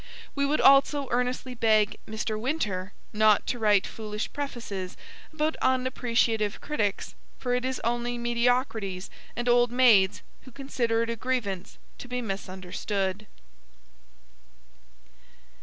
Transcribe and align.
We 0.33 0.47
would 0.47 0.59
also 0.59 1.07
earnestly 1.11 1.53
beg 1.53 1.97
'Mr. 2.07 2.39
Winter' 2.39 2.91
not 3.13 3.45
to 3.45 3.59
write 3.59 3.85
foolish 3.85 4.33
prefaces 4.33 4.97
about 5.31 5.55
unappreciative 5.61 6.59
critics; 6.59 7.13
for 7.37 7.53
it 7.53 7.63
is 7.65 7.79
only 7.83 8.17
mediocrities 8.17 9.11
and 9.35 9.47
old 9.47 9.71
maids 9.71 10.23
who 10.41 10.51
consider 10.51 11.03
it 11.03 11.11
a 11.11 11.15
grievance 11.15 11.77
to 11.99 12.07
be 12.07 12.19
misunderstood. 12.19 13.27